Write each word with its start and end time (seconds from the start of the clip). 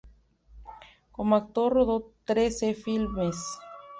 Como 1.11 1.35
actor 1.35 1.71
rodó 1.73 2.11
trece 2.25 2.73
filmes. 2.73 3.35